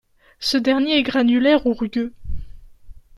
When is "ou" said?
1.67-1.75